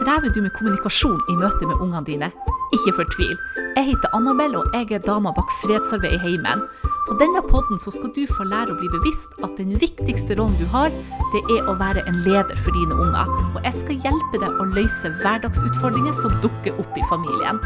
[0.00, 2.28] Strever du med kommunikasjon i møte med ungene dine?
[2.72, 3.34] Ikke fortvil.
[3.76, 6.62] Jeg heter Annabelle, og jeg er dama bak fredsarbeid i heimen.
[7.08, 10.64] På denne podden skal du få lære å bli bevisst at den viktigste rollen du
[10.72, 10.88] har,
[11.34, 13.28] det er å være en leder for dine unger.
[13.50, 17.60] Og jeg skal hjelpe deg å løse hverdagsutfordringer som dukker opp i familien.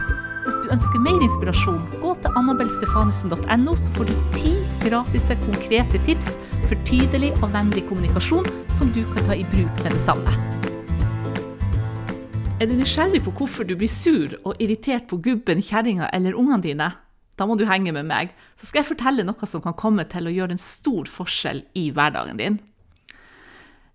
[0.49, 6.35] Hvis du ønsker mer inspirasjon, gå til annabelstefanussen.no, så får du ti gratis konkrete tips
[6.67, 10.54] for tydelig og vennlig kommunikasjon som du kan ta i bruk med det samme.
[12.65, 16.65] Er du nysgjerrig på hvorfor du blir sur og irritert på gubben, kjerringa eller ungene
[16.65, 16.87] dine?
[17.37, 20.25] Da må du henge med meg, så skal jeg fortelle noe som kan komme til
[20.25, 22.55] å gjøre en stor forskjell i hverdagen din.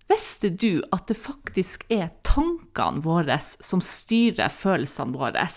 [0.06, 5.48] Visste du at det faktisk er tankene våre som styrer følelsene våre?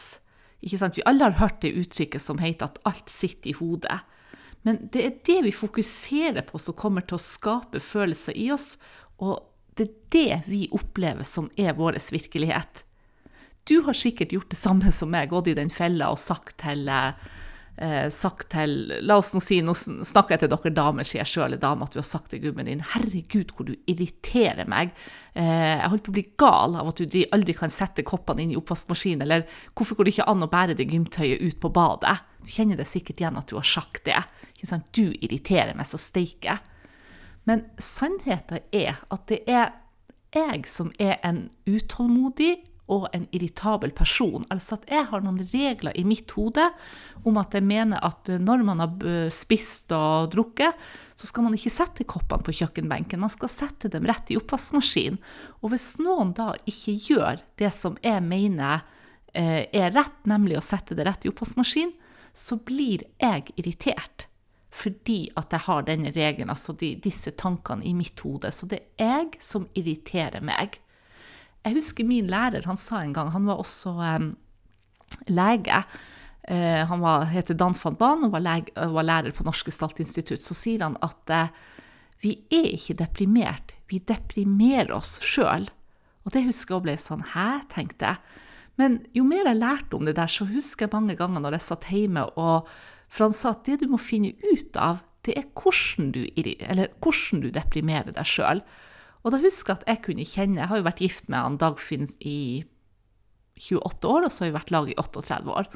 [0.66, 0.98] Ikke sant?
[0.98, 4.00] Vi alle har hørt det uttrykket som heter at alt sitter i hodet.
[4.66, 8.72] Men det er det vi fokuserer på som kommer til å skape følelser i oss,
[9.22, 9.38] og
[9.78, 12.82] det er det vi opplever som er vår virkelighet.
[13.64, 16.90] Du har sikkert gjort det samme som meg, gått i den fella og sagt til,
[16.90, 21.32] eh, sagt til La oss nå si, nå snakker jeg til dere damer, sier jeg
[21.32, 24.92] sjøl, dame, at du har sagt til gubben din Herregud, hvor du irriterer meg.
[25.34, 28.52] Eh, jeg holder på å bli gal av at du aldri kan sette koppene inn
[28.52, 29.22] i oppvaskmaskinen.
[29.22, 32.20] Eller hvorfor går det ikke an å bære det gymtøyet ut på badet?
[32.44, 34.20] Du kjenner det sikkert igjen at du har sagt det.
[34.92, 36.60] Du irriterer meg så steike.
[37.48, 39.72] Men sannheten er at det er
[40.34, 44.44] jeg som er en utålmodig og en irritabel person.
[44.52, 46.66] Altså at jeg har noen regler i mitt hode
[47.24, 50.76] om at jeg mener at når man har spist og drukket,
[51.16, 55.22] så skal man ikke sette koppene på kjøkkenbenken, man skal sette dem rett i oppvaskmaskinen.
[55.62, 58.84] Og hvis noen da ikke gjør det som jeg mener
[59.32, 61.96] eh, er rett, nemlig å sette det rett i oppvaskmaskinen,
[62.34, 64.28] så blir jeg irritert.
[64.74, 68.50] Fordi at jeg har denne regelen, altså de, disse tankene i mitt hode.
[68.50, 70.80] Så det er jeg som irriterer meg.
[71.64, 74.34] Jeg husker min lærer, han sa en gang Han var også um,
[75.32, 75.84] lege.
[76.44, 80.44] Uh, han var, heter Dan van Ban og var, lege, var lærer på Norsk Gestaltinstitutt.
[80.44, 81.54] Så sier han at uh,
[82.24, 85.68] vi er ikke deprimert, vi deprimerer oss sjøl.
[86.24, 87.64] Og det husker jeg og ble sånn Hæ?
[87.72, 88.42] tenkte jeg.
[88.80, 91.68] Men jo mer jeg lærte om det der, så husker jeg mange ganger når jeg
[91.68, 92.70] satt hjemme, og
[93.12, 97.44] for han sa at det du må finne ut av, det er hvordan du, hvordan
[97.44, 98.64] du deprimerer deg sjøl.
[99.24, 101.60] Og da husker jeg at jeg kunne kjenne Jeg har jo vært gift med han
[101.62, 102.64] Dagfinn i
[103.60, 105.70] 28 år, og så har vi vært lag i 38 år.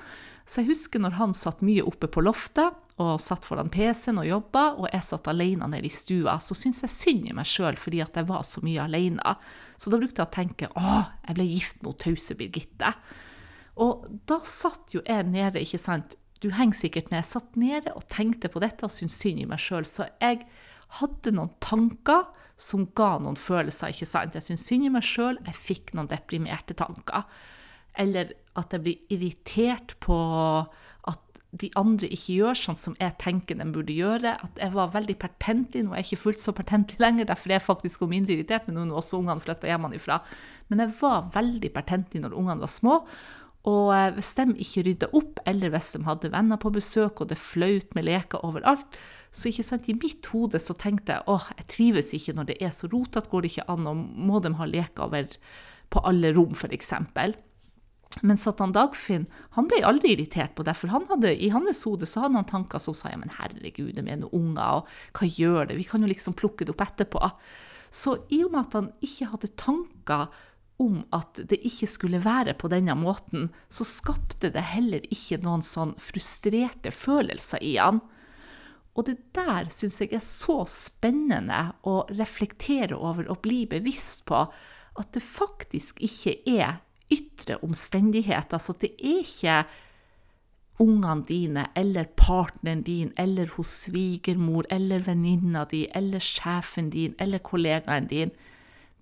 [0.47, 4.27] Så jeg husker når han satt mye oppe på loftet og satt foran PC-en og
[4.27, 7.77] jobba, og jeg satt alene nede i stua, så syntes jeg synd i meg sjøl
[7.79, 9.35] fordi at jeg var så mye alene.
[9.77, 10.93] Så da brukte jeg å tenke å,
[11.27, 12.93] jeg ble gift mot tause Birgitte.
[13.83, 17.93] Og da satt jo jeg nede, ikke sant, du henger sikkert ned, jeg satt nede
[17.93, 20.43] og tenkte på dette og syntes synd i meg sjøl, så jeg
[21.01, 22.25] hadde noen tanker
[22.57, 23.93] som ga noen følelser.
[23.93, 24.35] ikke sant?
[24.35, 27.27] Jeg syns synd i meg sjøl, jeg fikk noen deprimerte tanker.
[27.97, 30.17] Eller at jeg blir irritert på
[31.07, 34.35] at de andre ikke gjør sånn som jeg tenker de burde gjøre.
[34.43, 35.85] At jeg var veldig pertentlig.
[35.85, 38.83] Nå er jeg ikke fullt så pertentlig lenger, derfor er jeg faktisk mindre irritert nå
[38.83, 40.19] når også ungene flytta hjemmefra.
[40.69, 43.01] Men jeg var veldig pertentlig når ungene var små.
[43.67, 47.31] Og eh, hvis de ikke rydda opp, eller hvis de hadde venner på besøk og
[47.31, 48.99] det flaut med leker overalt,
[49.31, 52.61] så ikke sant, i mitt hode så tenkte jeg åh, jeg trives ikke når det
[52.63, 55.35] er så rotete, går det ikke an, og må de ha leker over
[55.93, 56.93] på alle rom, f.eks.
[58.25, 62.07] Men Satan Dagfinn han ble aldri irritert på det, for han hadde, i hans hode
[62.09, 65.29] så hadde han tanker som sa ja, men herregud, de er noen unger, og hva
[65.29, 67.21] gjør det, vi kan jo liksom plukke det opp etterpå.
[67.93, 70.27] Så i og med at han ikke hadde tanker
[70.77, 75.65] om at det ikke skulle være på denne måten, så skapte det heller ikke noen
[75.65, 78.01] sånn frustrerte følelser i han.
[78.97, 84.45] Og det der syns jeg er så spennende å reflektere over og bli bevisst på
[84.97, 86.79] at det faktisk ikke er
[87.13, 88.57] ytre omstendigheter.
[88.57, 89.59] Altså det er ikke
[90.81, 97.41] ungene dine eller partneren din eller hos svigermor eller venninna di eller sjefen din eller
[97.41, 98.33] kollegaen din.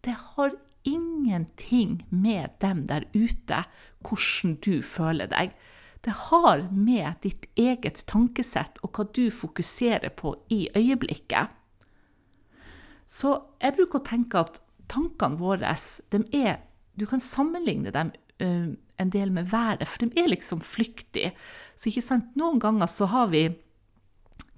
[0.03, 3.63] Det har ingenting med dem der ute,
[4.05, 5.55] hvordan du føler deg.
[6.05, 11.49] Det har med ditt eget tankesett og hva du fokuserer på i øyeblikket.
[13.05, 16.57] Så jeg bruker å tenke at tankene våre er
[16.95, 18.11] Du kan sammenligne dem
[18.41, 21.33] uh, en del med været, for de er liksom flyktige.
[21.75, 23.49] Så ikke sant, noen ganger så har vi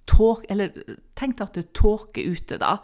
[0.08, 0.72] tåke Eller
[1.16, 2.78] tenk deg at det er tåke ute, da.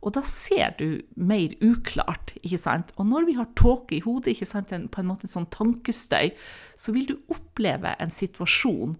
[0.00, 2.32] Og da ser du mer uklart.
[2.40, 2.92] ikke sant?
[2.96, 5.50] Og når vi har tåke i hodet, ikke sant, en, på en måte en sånn
[5.52, 6.32] tankestøy,
[6.72, 8.96] så vil du oppleve en situasjon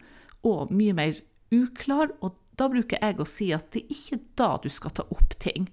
[0.48, 1.20] og mye mer
[1.56, 2.12] uklar.
[2.20, 5.38] Og da bruker jeg å si at det er ikke da du skal ta opp
[5.40, 5.70] ting.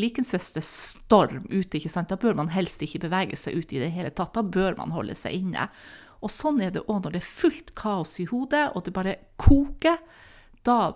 [0.00, 2.08] Likens hvis det er storm ute, ikke sant?
[2.08, 4.32] da bør man helst ikke bevege seg ut i det hele tatt.
[4.38, 5.68] Da bør man holde seg inne.
[6.22, 9.18] Og sånn er det òg når det er fullt kaos i hodet, og det bare
[9.36, 9.98] koker.
[10.64, 10.94] Da,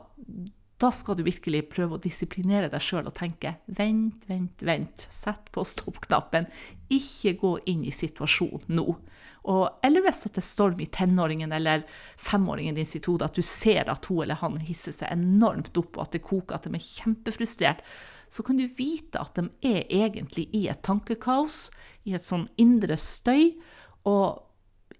[0.77, 5.07] da skal du virkelig prøve å disiplinere deg sjøl og tenke vent, vent, vent.
[5.11, 6.49] Sett på stopp-knappen.
[6.93, 8.87] Ikke gå inn i situasjonen nå.
[9.47, 11.85] Og, eller hvis det er storm i tenåringen eller
[12.19, 15.95] femåringen din sitt hode, at du ser at hun eller han hisser seg enormt opp,
[15.95, 17.85] og at det koker, at de er kjempefrustrert,
[18.29, 21.69] så kan du vite at de er egentlig i et tankekaos,
[22.11, 23.55] i et sånn indre støy.
[24.11, 24.43] Og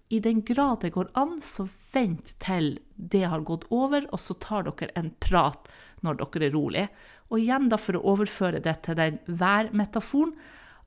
[0.09, 4.37] i den grad det går an, så vent til det har gått over, og så
[4.39, 5.67] tar dere en prat
[6.05, 6.85] når dere er rolig.
[7.27, 10.37] Og igjen, da for å overføre det til den værmetaforen,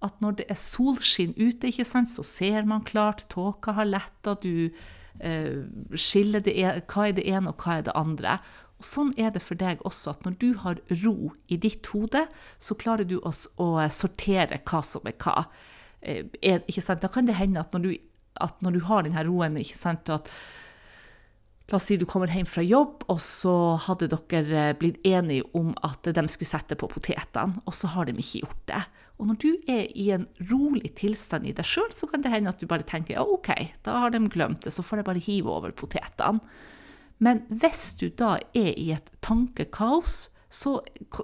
[0.00, 4.32] at når det er solskinn ute, ikke sant, så ser man klart, tåka har letta,
[4.40, 4.70] du
[5.20, 5.60] eh,
[5.92, 6.56] skiller det,
[6.88, 8.38] hva er det ene og hva er det andre.
[8.80, 12.24] Og Sånn er det for deg også, at når du har ro i ditt hode,
[12.56, 15.44] så klarer du å, å sortere hva som er hva.
[16.00, 16.64] Eh, er?
[16.64, 17.92] Da kan det hende at når du,
[18.40, 20.30] at når du har denne roen, ikke sant, at
[21.70, 23.52] La oss si du kommer hjem fra jobb, og så
[23.84, 28.16] hadde dere blitt enige om at de skulle sette på potetene, og så har de
[28.18, 28.80] ikke gjort det.
[29.22, 32.50] Og når du er i en rolig tilstand i deg sjøl, så kan det hende
[32.50, 33.52] at du bare tenker ja, OK,
[33.86, 36.42] da har de glemt det, så får jeg bare hive over potetene.
[37.22, 40.80] Men hvis du da er i et tankekaos, så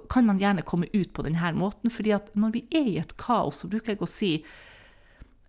[0.07, 1.91] kan man gjerne komme ut på denne måten.
[1.91, 4.45] fordi at når vi er i et kaos, så bruker jeg å si eh,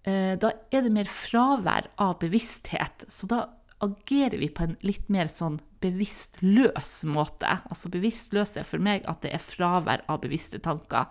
[0.08, 3.06] da er det mer fravær av bevissthet.
[3.12, 3.44] Så da
[3.84, 7.58] agerer vi på en litt mer sånn bevisstløs måte.
[7.70, 11.10] Altså bevisstløs er for meg at det er fravær av bevisste tanker.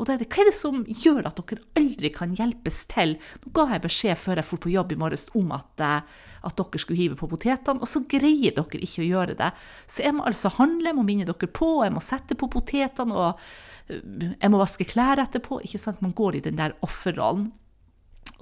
[0.00, 3.16] Og da er det, Hva er det som gjør at dere aldri kan hjelpes til?
[3.44, 6.56] Nå ga jeg beskjed før jeg dro på jobb i morges om at, eh, at,
[6.58, 9.52] dere skulle hive på potetene, og så greier dere ikke å gjøre det.
[9.86, 13.14] Så jeg må altså handle, jeg må minne dere på, jeg må sette på potetene,
[13.14, 15.60] og eh, jeg må vaske klær etterpå.
[15.62, 16.02] ikke sant?
[16.02, 17.52] Man går i den der offerrollen.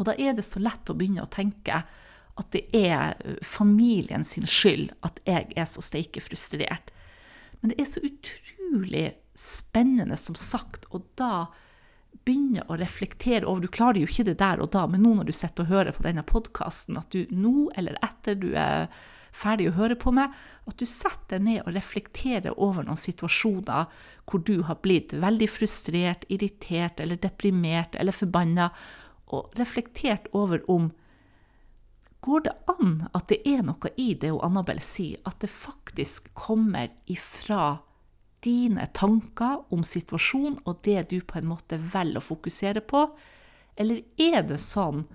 [0.00, 1.82] Og da er det så lett å begynne å tenke
[2.40, 6.88] at det er familien sin skyld at jeg er så steike frustrert.
[7.60, 11.50] Men det er så utrolig spennende, som sagt, og da
[12.24, 15.30] begynne å reflektere over Du klarer jo ikke det der og da, men nå når
[15.30, 18.88] du sitter og hører på denne podkasten, at du nå eller etter du er
[19.30, 20.32] ferdig å høre på meg,
[20.66, 23.86] at du setter deg ned og reflekterer over noen situasjoner
[24.26, 28.70] hvor du har blitt veldig frustrert, irritert eller deprimert eller forbanna,
[29.36, 30.90] og reflektert over om
[32.20, 36.28] Går det an at det er noe i det hun Annabelle sier, at det faktisk
[36.36, 37.78] kommer ifra
[38.44, 43.06] dine tanker om situasjonen og det du på en måte velger å fokusere på?
[43.80, 45.06] Eller er det sånn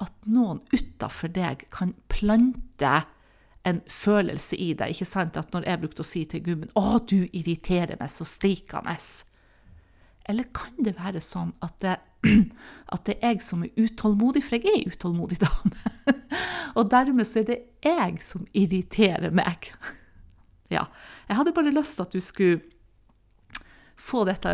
[0.00, 2.94] at noen utafor deg kan plante
[3.68, 4.96] en følelse i deg?
[4.96, 8.24] Ikke sant at når jeg brukte å si til gubben 'Å, du irriterer meg så
[8.24, 8.96] steikende',
[10.28, 11.98] eller kan det være sånn at det,
[12.94, 16.14] at det er jeg som er utålmodig, for jeg er en utålmodig dame.
[16.78, 19.70] og dermed så er det jeg som irriterer meg.
[20.76, 20.86] ja.
[21.28, 22.62] Jeg hadde bare lyst til at du skulle
[24.00, 24.52] få dette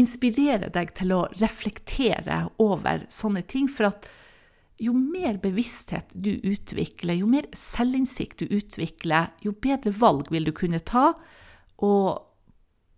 [0.00, 3.66] Inspirere deg til å reflektere over sånne ting.
[3.68, 4.06] For at
[4.80, 10.52] jo mer bevissthet du utvikler, jo mer selvinnsikt du utvikler, jo bedre valg vil du
[10.56, 11.10] kunne ta,
[11.84, 12.31] og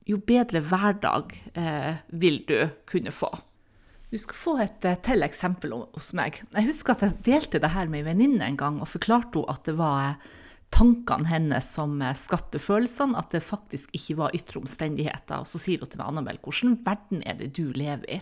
[0.09, 2.59] jo bedre hverdag eh, vil du
[2.89, 3.31] kunne få.
[4.15, 6.43] Du skal få et eh, til eksempel hos meg.
[6.55, 9.57] Jeg husker at jeg delte det her med ei venninne en gang og forklarte henne
[9.57, 10.33] at det var eh,
[10.75, 15.43] tankene hennes som eh, skapte følelsene, at det faktisk ikke var ytre omstendigheter.
[15.43, 18.21] Og så sier hun til meg, Annabelle, hvordan verden er det du lever i?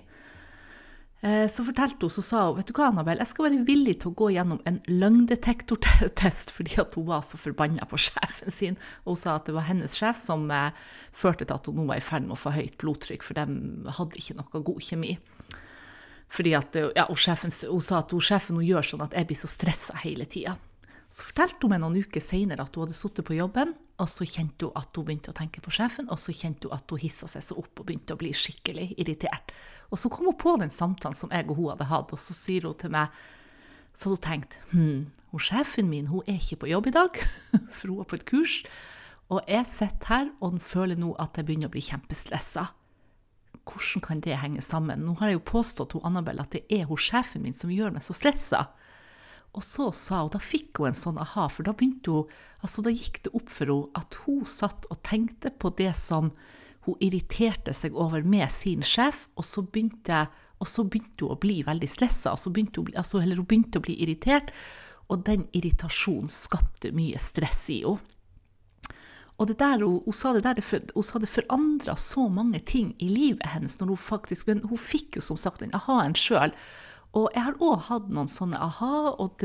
[1.22, 3.94] Eh, så fortalte hun, så sa hun, vet du hva, Annabelle, jeg skal være villig
[4.02, 8.78] til å gå gjennom en løgndetektortest fordi at hun var så forbanna på sjefen sin.
[9.04, 10.74] Og hun sa at det var hennes sjef som eh,
[11.14, 13.46] førte til at hun nå var i ferd med å få høyt blodtrykk, for de
[13.98, 15.14] hadde ikke noe god kjemi.
[16.32, 19.28] Fordi at, ja, hun, sjefen, hun sa at hun, sjefen hun gjør sånn at jeg
[19.28, 20.56] blir så stressa hele tida.
[21.12, 24.26] Så fortalte hun meg noen uker senere at hun hadde sittet på jobben, og så
[24.26, 27.00] kjente hun at hun begynte å tenke på sjefen, og så kjente hun at hun
[27.02, 29.54] hissa seg så opp og begynte å bli skikkelig irritert.
[29.92, 32.34] Og så kom hun på den samtalen som jeg og hun hadde hatt, og så
[32.36, 33.14] sier hun til meg
[33.92, 37.18] Så hadde hun tenkt hm, hun sjefen min hun er ikke på jobb i dag,
[37.76, 38.62] for hun er på et kurs,
[39.32, 42.70] og jeg sitter her og føler nå at jeg begynner å bli kjempestressa.
[43.62, 45.04] Hvordan kan det henge sammen?
[45.06, 47.94] Nå har jeg jo påstått til Annabelle at det er hun sjefen min som gjør
[47.94, 48.66] meg så stressa.
[49.52, 52.84] Og så sa hun, da fikk hun en sånn aha, for da begynte hun, altså
[52.84, 56.30] da gikk det opp for henne at hun satt og tenkte på det som
[56.86, 60.24] hun irriterte seg over med sin sjef, og så begynte,
[60.58, 64.00] og så begynte hun å bli veldig stressa, altså altså, eller hun begynte å bli
[64.02, 64.50] irritert,
[65.12, 68.00] og den irritasjonen skapte mye stress i henne.
[69.40, 70.60] Og det der, hun, hun sa det der,
[70.94, 73.78] hun sa det forandra så mange ting i livet hennes.
[73.80, 76.52] når Hun faktisk, men hun fikk jo som sagt den aha-en sjøl.
[77.18, 79.12] Og jeg har òg hatt noen sånne aha.
[79.20, 79.42] og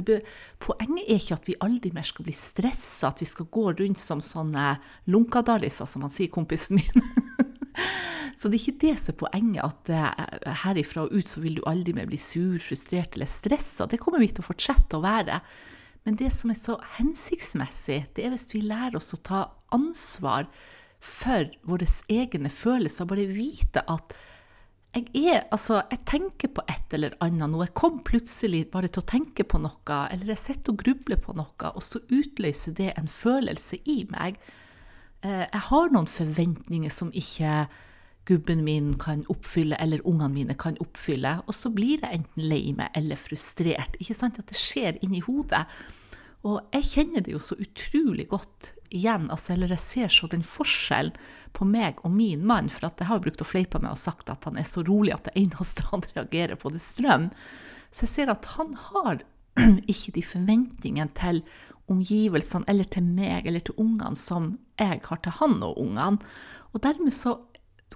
[0.63, 3.99] Poenget er ikke at vi aldri mer skal bli stressa, at vi skal gå rundt
[3.99, 4.77] som sånne
[5.11, 7.07] lunkadaliser, som han sier, kompisen min.
[8.39, 11.59] så det er ikke det som er poenget, at uh, herifra og ut så vil
[11.59, 13.89] du aldri mer bli sur, frustrert eller stressa.
[13.89, 15.41] Det kommer vi til å fortsette å være.
[16.07, 19.43] Men det som er så hensiktsmessig, det er hvis vi lærer oss å ta
[19.75, 20.47] ansvar
[21.03, 23.09] for våre egne følelser.
[23.11, 24.15] Bare vite at
[24.95, 27.63] jeg er Altså, jeg tenker på et eller annet nå.
[27.63, 31.35] Jeg kom plutselig bare til å tenke på noe, eller jeg sitter og grubler på
[31.37, 34.39] noe, og så utløser det en følelse i meg.
[35.21, 37.67] Eh, jeg har noen forventninger som ikke
[38.27, 41.37] gubben min kan oppfylle, eller ungene mine kan oppfylle.
[41.47, 43.95] Og så blir jeg enten lei meg eller frustrert.
[44.01, 45.63] Ikke sant at det skjer inni hodet.
[46.47, 50.45] Og jeg kjenner det jo så utrolig godt igjen, altså, eller jeg ser så den
[50.45, 51.15] forskjellen
[51.57, 52.69] på meg og min mann.
[52.69, 55.29] For jeg har brukt å fleipe meg og sagt at han er så rolig at
[55.29, 57.31] det eneste han reagerer på, det er strøm.
[57.91, 59.23] Så jeg ser at han har
[59.91, 61.41] ikke de forventningene til
[61.87, 66.19] omgivelsene eller til meg eller til ungene som jeg har til han og ungene.
[66.75, 67.39] Og dermed så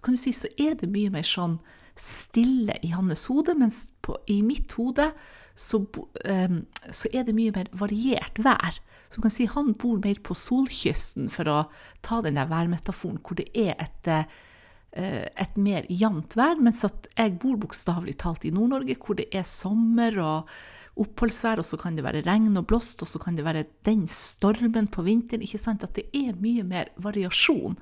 [0.01, 1.59] kan du si, så er det mye mer sånn
[1.99, 5.09] stille i hans hode, mens på, i mitt hode
[5.55, 8.79] så, um, så, er det mye mer variert vær.
[9.11, 11.59] Så kan si Han bor mer på solkysten, for å
[12.05, 17.09] ta den der værmetaforen, hvor det er et, uh, et mer jevnt vær, mens at
[17.17, 20.53] jeg bor bokstavelig talt i Nord-Norge, hvor det er sommer og
[21.01, 24.03] oppholdsvær, og så kan det være regn og blåst, og så kan det være den
[24.11, 25.43] stormen på vinteren.
[25.43, 25.83] ikke sant?
[25.83, 27.77] At det er mye mer variasjon.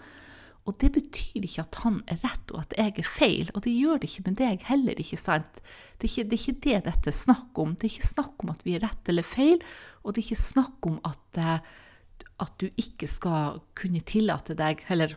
[0.70, 3.74] Og det betyr ikke at han er rett og at jeg er feil, og det
[3.74, 5.62] gjør det ikke med deg heller, ikke sant?
[5.98, 7.72] Det er ikke, det er ikke det dette er snakk om.
[7.74, 9.64] Det er ikke snakk om at vi er rett eller feil,
[10.04, 14.86] og det er ikke snakk om at, eh, at du ikke skal kunne tillate deg
[14.92, 15.16] heller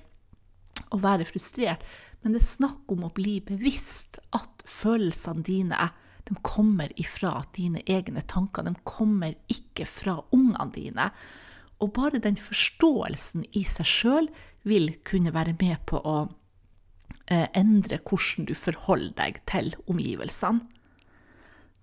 [0.93, 1.85] å være frustrert,
[2.23, 5.91] men det er snakk om å bli bevisst at følelsene dine
[6.29, 11.09] de kommer ifra dine egne tanker, de kommer ikke fra ungene dine.
[11.83, 14.29] Og bare den forståelsen i seg sjøl
[14.69, 16.17] vil kunne være med på å
[17.27, 20.63] eh, endre hvordan du forholder deg til omgivelsene.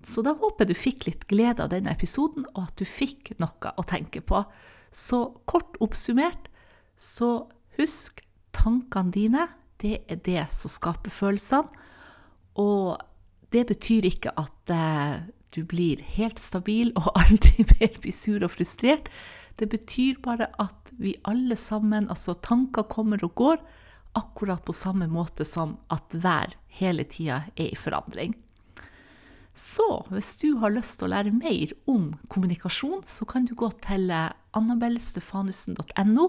[0.07, 3.33] Så da håper jeg du fikk litt glede av denne episoden, og at du fikk
[3.41, 4.45] noe å tenke på.
[4.95, 6.47] Så kort oppsummert,
[6.95, 8.23] så husk
[8.55, 9.49] tankene dine.
[9.79, 11.67] Det er det som skaper følelsene.
[12.59, 12.95] Og
[13.53, 15.19] det betyr ikke at eh,
[15.55, 19.11] du blir helt stabil og aldri mer blir sur og frustrert.
[19.59, 23.57] Det betyr bare at vi alle sammen, altså tanker kommer og går,
[24.17, 28.33] akkurat på samme måte som at vær hele tida er i forandring.
[29.59, 33.67] Så hvis du har lyst til å lære mer om kommunikasjon, så kan du gå
[33.83, 36.25] til annabellestefanussen.no,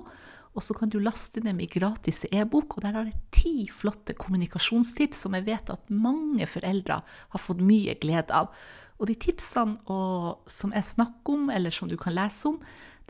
[0.51, 2.77] og så kan du laste ned min gratis e-bok.
[2.77, 7.63] og Der har jeg ti flotte kommunikasjonstips som jeg vet at mange foreldre har fått
[7.63, 8.51] mye glede av.
[8.99, 12.59] Og de tipsene og, som jeg snakker om, eller som du kan lese om,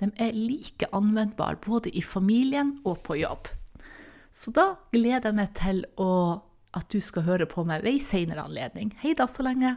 [0.01, 3.51] de er like anvendbare både i familien og på jobb.
[4.33, 6.11] Så da gleder jeg meg til å,
[6.77, 8.95] at du skal høre på meg ved en senere anledning.
[9.03, 9.77] Hei da så lenge.